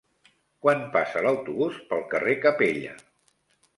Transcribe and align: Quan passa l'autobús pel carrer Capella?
Quan 0.65 0.79
passa 0.95 1.21
l'autobús 1.27 1.77
pel 1.91 2.01
carrer 2.15 2.37
Capella? 2.47 2.97